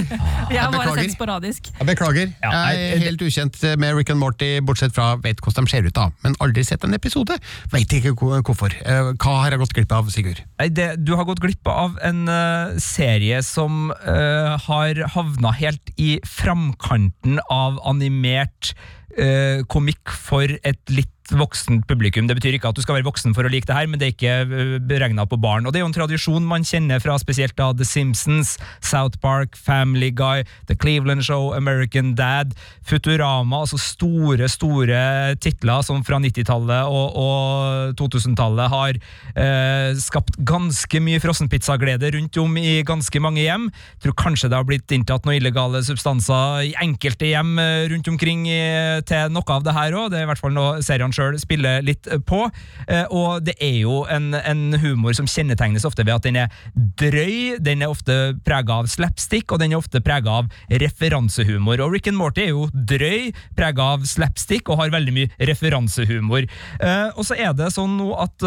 [0.54, 1.00] Jeg har bare beklager.
[1.02, 1.70] sett sporadisk.
[1.80, 2.28] Jeg beklager.
[2.44, 5.72] Ja, nei, jeg er helt ukjent med Rick and Morty, bortsett fra vet hvordan de
[5.72, 6.04] ser ut, da.
[6.22, 7.38] Men aldri sett en episode.
[7.72, 8.74] Veit ikke hvorfor.
[8.84, 10.44] Eh, Hva har jeg gått glipp av, Sigurd?
[10.60, 15.94] Nei, det, du har gått glipp av en eh, serie som uh, har havna helt
[15.96, 18.74] i framkanten av animert
[19.18, 22.26] uh, komikk for et litt voksent publikum.
[22.28, 24.08] Det betyr ikke at du skal være voksen for å like det her, men det
[24.08, 25.64] er ikke beregna på barn.
[25.64, 29.56] Og Det er jo en tradisjon man kjenner fra spesielt da The Simpsons, South Park,
[29.56, 32.52] Family Guy, The Cleveland Show, American Dad,
[32.84, 41.00] Futurama, altså store, store titler som fra 90-tallet og, og 2000-tallet har eh, skapt ganske
[41.00, 43.70] mye frossenpizzaglede rundt om i ganske mange hjem.
[43.96, 48.12] Jeg tror kanskje det har blitt inntatt noen illegale substanser i enkelte hjem eh, rundt
[48.12, 50.12] omkring eh, til noe av det her òg.
[50.12, 52.44] Det er i hvert fall noe seriene sjøl spiller litt eh, på.
[52.88, 56.54] Eh, og det er jo en, en humor som kjennetegnes ofte ved at den er
[56.74, 60.50] drøy, den er ofte prega av slapstick, og den er ofte prega av
[60.84, 61.82] referansehumor.
[61.84, 66.48] Og Rick and Morty er jo drøy, prega av slapstick, og har veldig mye referansehumor.
[66.80, 68.42] Eh, og så er det sånn nå at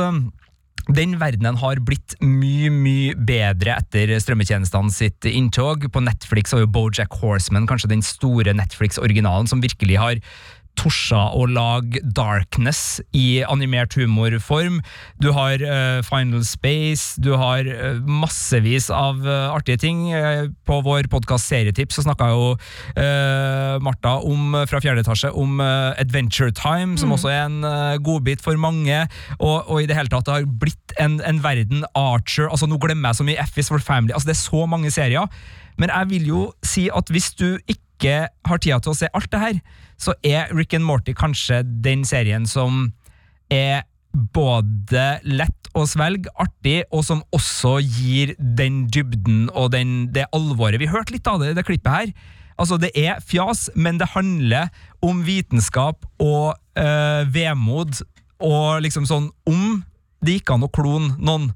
[0.88, 5.88] den verdenen har blitt mye, mye bedre etter strømmetjenestene sitt inntog.
[5.92, 10.22] På Netflix har jo Bojack Horseman kanskje den store Netflix-originalen som virkelig har
[10.78, 14.80] torsa å lage darkness i animert humorform.
[15.22, 20.06] Du har uh, Final Space, du har uh, massevis av uh, artige ting.
[20.68, 22.46] På vår podkast Serietips så snakka jo
[23.84, 28.60] Martha om, fra fjerde etasje om Adventure Time, som også er en uh, godbit for
[28.60, 29.04] mange.
[29.40, 32.80] Og, og i det hele tatt det har blitt en, en verden Archer altså Nå
[32.82, 34.14] glemmer jeg så mye F is for Family.
[34.14, 35.28] altså Det er så mange serier.
[35.78, 39.30] Men jeg vil jo si at hvis du ikke har tida til å se alt
[39.34, 39.60] det her,
[39.98, 42.92] så er Rick and Morty kanskje den serien som
[43.50, 50.26] er både lett å svelge, artig, og som også gir den dybden og den, det
[50.34, 50.80] alvoret.
[50.82, 52.14] Vi hørte litt av det i det klippet her.
[52.58, 54.72] Altså, det er fjas, men det handler
[55.06, 58.02] om vitenskap og øh, vemod,
[58.38, 59.82] og liksom sånn Om
[60.22, 61.52] det gikk an å klone noen,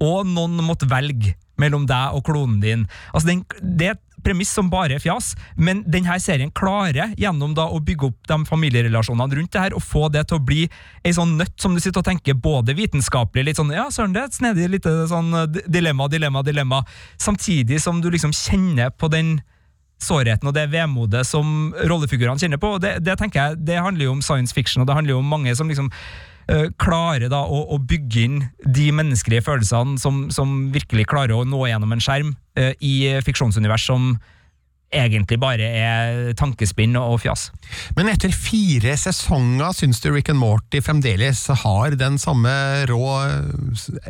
[0.00, 2.84] og noen måtte velge mellom deg og klonen din.
[3.12, 7.68] Altså, den, det er premiss som bare er fjas, men denne serien klarer gjennom da
[7.70, 10.64] å bygge opp de familierelasjonene rundt det her, og få det til å bli
[11.06, 14.24] ei sånn nøtt som du sitter og tenker både vitenskapelig, litt sånn ja, søren, det
[14.24, 16.82] er et snedig lite sånn eh, dilemma, dilemma, dilemma,
[17.22, 19.36] samtidig som du liksom kjenner på den
[20.02, 22.74] sårheten og det vemodet som rollefigurene kjenner på.
[22.76, 25.22] og Det, det tenker jeg, det handler jo om science fiction, og det handler jo
[25.22, 25.88] om mange som liksom
[26.52, 31.46] eh, klarer da å, å bygge inn de menneskelige følelsene som, som virkelig klarer å
[31.48, 34.14] nå gjennom en skjerm uh, i fiksjonsunivers som
[34.94, 37.48] egentlig bare er tankespinn og fjas.
[37.98, 42.52] Men etter fire sesonger syns du Rick and Morty fremdeles har den samme
[42.90, 43.02] rå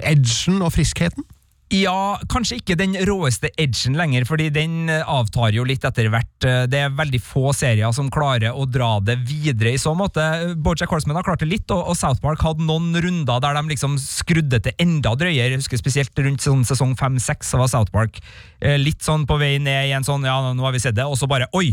[0.05, 1.25] edgen og friskheten?
[1.75, 6.45] Ja, kanskje ikke den råeste edgen lenger, fordi den eh, avtar jo litt etter hvert.
[6.47, 10.23] Eh, Det er veldig få serier som klarer å dra det videre i så måte.
[10.63, 13.99] Bojack Horseman har klart det litt, og South Park hadde noen runder der de liksom
[13.99, 15.57] skrudde til enda drøyere.
[15.57, 18.23] Jeg husker spesielt rundt sånn sesong fem-seks var South Park
[18.63, 21.09] eh, litt sånn på vei ned i en sånn ja, nå har vi sett det,
[21.09, 21.73] og så bare oi!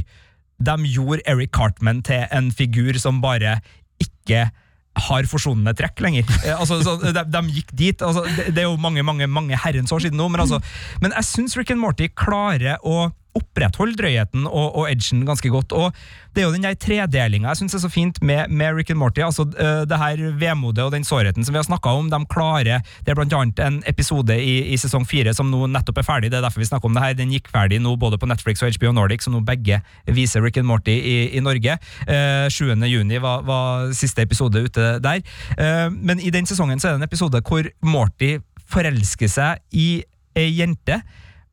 [0.63, 3.57] De gjorde Eric Cartman til en figur som bare
[4.01, 4.47] ikke
[4.93, 6.29] har forsonende trekk lenger.
[6.43, 8.05] Eh, altså, så de, de gikk dit.
[8.05, 10.61] Altså, det, det er jo mange mange, mange herrens år siden nå, men, altså,
[11.01, 15.73] men jeg syns Rick and Morty klarer å opprettholde drøyheten og, og edgen ganske godt.
[15.73, 15.95] og
[16.35, 18.99] Det er jo den der tredelinga jeg syns er så fint med, med Rick and
[18.99, 19.21] Morty.
[19.21, 22.81] altså uh, Det her vemodet og den sårheten som vi har snakka om, de klarer
[23.05, 26.31] Det er blant annet en episode i, i sesong fire som nå nettopp er ferdig.
[26.31, 27.17] Det er derfor vi snakker om det her.
[27.17, 30.57] Den gikk ferdig nå både på Netflix og HBO Nordic, som nå begge viser Rick
[30.61, 31.77] and Morty i, i Norge.
[32.07, 32.73] Uh, 7.
[32.87, 35.21] juni var, var siste episode ute der.
[35.57, 38.37] Uh, men i den sesongen så er det en episode hvor Morty
[38.73, 40.03] forelsker seg i
[40.37, 41.01] ei jente,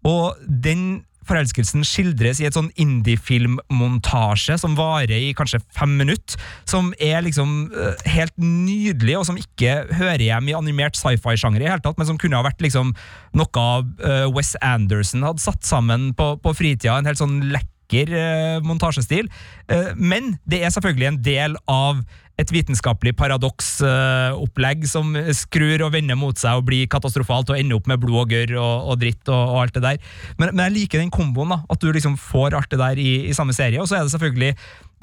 [0.08, 6.92] og den forelskelsen skildres i et sånn indie-filmmontasje som varer i kanskje fem minutter, som
[6.98, 11.84] er liksom eh, helt nydelig, og som ikke hører hjem i animert sci-fi-sjanger i hele
[11.84, 12.94] tatt, men som kunne ha vært liksom
[13.38, 13.66] noe
[14.02, 19.30] uh, Wes Anderson hadde satt sammen på, på fritida, en helt sånn lekker uh, montasjestil.
[19.98, 22.02] Men det er selvfølgelig en del av
[22.40, 27.90] et vitenskapelig paradoksopplegg som skrur og vender mot seg og blir katastrofalt og ender opp
[27.90, 30.12] med blod og gørr og, og dritt og, og, alt det der.
[30.38, 33.10] Men, men jeg liker den komboen, da, at du liksom får alt det der i,
[33.30, 33.80] i samme serie.
[33.82, 34.54] Og så er det selvfølgelig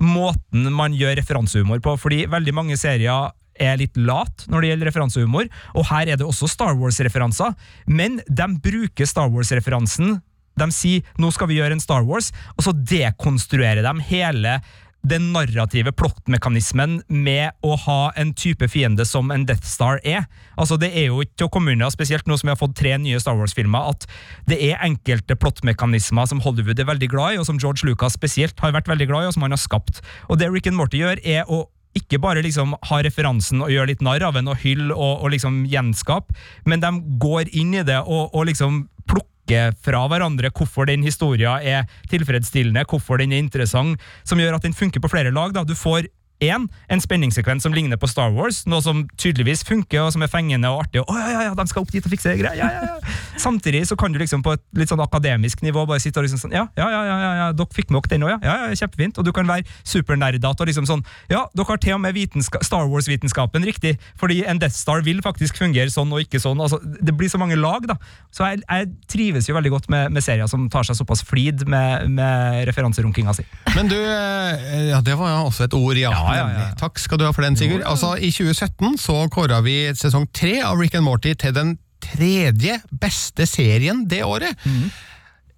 [0.02, 4.90] måten man gjør referansehumor på, fordi veldig mange serier er litt lat når det gjelder
[4.92, 7.56] referansehumor, og her er det også Star Wars-referanser,
[7.90, 10.20] men de bruker Star Wars-referansen
[10.58, 14.58] de sier 'nå skal vi gjøre en Star Wars', og så dekonstruerer de hele
[15.08, 20.26] den narrative plottmekanismen med å ha en type fiende som en Death Star er.
[20.58, 22.76] Altså Det er jo ikke til å komme unna, spesielt nå som vi har fått
[22.80, 24.08] tre nye Star Wars-filmer, at
[24.50, 28.60] det er enkelte plottmekanismer som Hollywood er veldig glad i, og som George Lucas spesielt
[28.64, 30.04] har vært veldig glad i, og som han har skapt.
[30.28, 31.66] Og det Rick and Morty gjør, er å
[31.98, 35.34] ikke bare liksom ha referansen og gjøre litt narr av den og hylle og, og
[35.34, 36.36] liksom gjenskape,
[36.70, 36.92] men de
[37.22, 39.37] går inn i det og, og liksom plukker
[39.84, 44.78] fra hverandre hvorfor den historien er tilfredsstillende, hvorfor den er interessant, som gjør at den
[44.78, 45.54] funker på flere lag.
[45.56, 45.64] Da.
[45.68, 46.10] Du får
[46.44, 50.32] en, en spenningssekvens som ligner på Star Wars, noe som tydeligvis funker og som er
[50.32, 51.02] fengende og artig.
[51.02, 53.16] og «Å, ja, ja, ja, de skal opp dit og fikse greier, ja, ja, ja.
[53.38, 56.42] Samtidig så kan du liksom på et litt sånn akademisk nivå bare sitte og liksom
[56.42, 58.40] sånn Ja, ja, ja, ja, ja, ja dere fikk med dere den òg, ja.
[58.44, 59.20] ja, ja, Kjempefint.
[59.22, 62.18] Og du kan være supernerdete og liksom sånn Ja, dere har til og med
[62.66, 66.60] Star Wars-vitenskapen riktig, fordi en Death Star vil faktisk fungere sånn og ikke sånn.
[66.62, 67.98] altså Det blir så mange lag, da.
[68.34, 71.64] Så jeg, jeg trives jo veldig godt med, med, serier som tar seg såpass flid
[71.70, 73.46] med, med referanserunkinga si.
[73.76, 76.12] Men du, eh, ja, det var jo også et ord, ja.
[76.12, 76.70] Ja, ja, ja.
[76.80, 77.86] Takk skal du ha for den, Sigurd.
[77.88, 82.80] Altså, I 2017 så kåra vi sesong tre av Rick and Morty til den tredje
[82.92, 84.68] beste serien det året.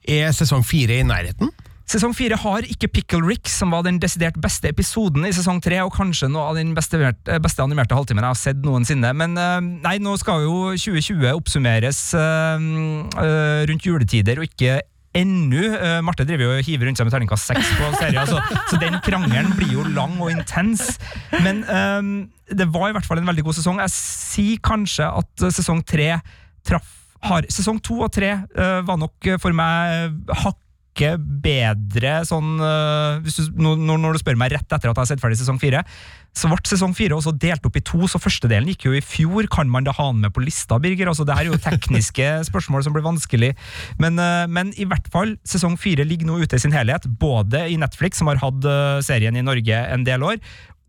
[0.09, 1.51] Er sesong fire i nærheten?
[1.89, 5.79] Sesong fire har ikke Pickle Rick, som var den desidert beste episoden i sesong tre,
[5.81, 6.99] og kanskje noe av den beste,
[7.41, 9.09] beste animerte halvtimen jeg har sett noensinne.
[9.17, 12.61] Men eh, nei, nå skal jo 2020 oppsummeres uh,
[13.71, 14.83] rundt juletider, og ikke
[15.17, 15.63] ennå.
[15.73, 18.79] Uh, Marte driver jo og hiver rundt seg med terningkast seks på serien, så, så,
[18.81, 20.97] den krangelen blir jo lang og intens.
[21.43, 22.13] Men um,
[22.49, 23.81] det var i hvert fall en veldig god sesong.
[23.83, 26.15] Jeg sier kanskje at uh, sesong tre
[26.67, 30.13] traff har, Sesong to og tre uh, var nok for meg
[30.99, 32.59] hakket bedre sånn
[33.23, 35.59] hvis du, når, når du spør meg rett etter at jeg har sett ferdig sesong
[35.61, 35.83] fire,
[36.35, 39.47] så ble sesong fire også delt opp i to, så førstedelen gikk jo i fjor.
[39.51, 41.09] Kan man da ha den med på lista, Birger?
[41.09, 43.53] Altså, det her er jo tekniske spørsmål som blir vanskelig.
[44.01, 44.19] Men,
[44.51, 48.21] men, i hvert fall, sesong fire ligger nå ute i sin helhet, både i Netflix,
[48.21, 48.69] som har hatt
[49.07, 50.37] serien i Norge en del år,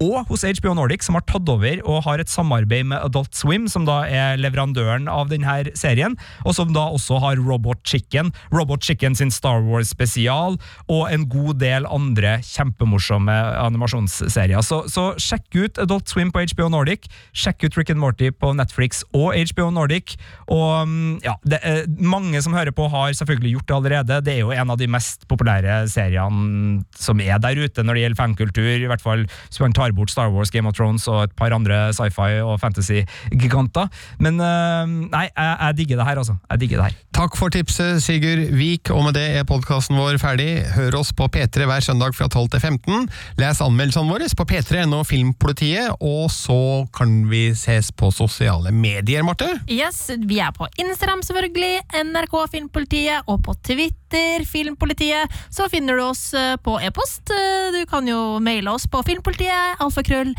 [0.01, 3.67] og hos HBO Nordic, som har tatt over og har et samarbeid med Adult Swim,
[3.69, 8.85] som da er leverandøren av denne serien, og som da også har Robot Chicken, Robot
[8.87, 10.57] Chicken sin Star Wars-spesial,
[10.89, 14.65] og en god del andre kjempemorsomme animasjonsserier.
[14.65, 18.55] Så, så sjekk ut Adult Swim på HBO Nordic, sjekk ut Rick and Morty på
[18.57, 20.17] Netflix og HBO Nordic,
[20.49, 24.21] og mm, ja, det er mange som hører på har selvfølgelig gjort det allerede.
[24.25, 28.07] Det er jo en av de mest populære seriene som er der ute når det
[28.07, 31.25] gjelder fankultur, i hvert fall hvis man tar bort Star Wars, Game of Thrones og
[31.29, 33.91] et par andre sci-fi og fantasy-giganter.
[34.23, 36.37] Men øh, nei, jeg, jeg digger det her, altså.
[36.51, 36.99] Jeg digger det her.
[37.21, 40.49] Takk for tipset, Sigurd Vik, og med det er podkasten vår ferdig.
[40.77, 43.09] Hør oss på P3 hver søndag fra 12 til 15.
[43.41, 49.49] Les anmeldelsene våre på p3.no Filmpolitiet, og så kan vi ses på sosiale medier, Marte.
[49.69, 54.00] Yes, Vi er på Instagram, selvfølgelig, NRK Filmpolitiet, og på Twitter,
[54.47, 55.31] Filmpolitiet.
[55.51, 57.31] Så finner du oss eh, på e-post.
[57.31, 60.35] Eh, Du kan jo maile oss på filmpolitiet, alfakrøll,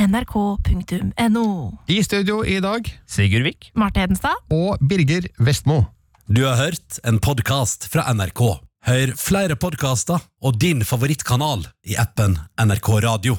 [0.00, 1.44] nrk.no.
[1.88, 3.70] I studio i dag Sigurd Vik.
[3.74, 4.34] Marte Hedenstad.
[4.50, 5.84] og Birger Vestmo.
[6.28, 8.42] Du har hørt en podkast fra NRK.
[8.86, 13.36] Hør flere podkaster og din favorittkanal i appen NRK Radio.